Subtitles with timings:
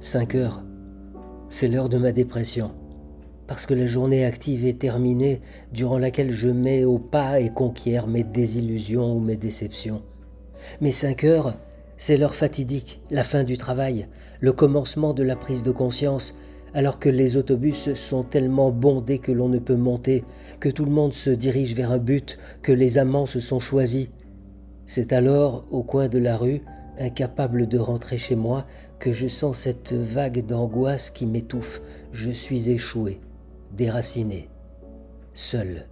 [0.00, 0.62] 5 heures,
[1.48, 2.70] c'est l'heure de ma dépression.
[3.48, 5.40] Parce que la journée active est terminée,
[5.72, 10.02] durant laquelle je mets au pas et conquiers mes désillusions ou mes déceptions.
[10.80, 11.54] Mais 5 heures,
[11.96, 14.06] c'est l'heure fatidique, la fin du travail,
[14.38, 16.38] le commencement de la prise de conscience,
[16.74, 20.22] alors que les autobus sont tellement bondés que l'on ne peut monter,
[20.60, 24.10] que tout le monde se dirige vers un but, que les amants se sont choisis.
[24.86, 26.62] C'est alors, au coin de la rue,
[26.98, 28.66] incapable de rentrer chez moi,
[28.98, 31.80] que je sens cette vague d'angoisse qui m'étouffe.
[32.12, 33.20] Je suis échoué,
[33.72, 34.48] déraciné,
[35.34, 35.86] seul.